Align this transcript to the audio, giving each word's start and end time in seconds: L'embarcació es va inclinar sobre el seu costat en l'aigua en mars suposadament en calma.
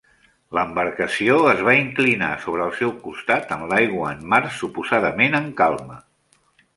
L'embarcació 0.57 1.35
es 1.49 1.59
va 1.67 1.75
inclinar 1.81 2.29
sobre 2.47 2.65
el 2.69 2.73
seu 2.79 2.93
costat 3.05 3.53
en 3.57 3.67
l'aigua 3.73 4.09
en 4.15 4.25
mars 4.35 4.57
suposadament 4.63 5.41
en 5.41 5.47
calma. 5.61 6.01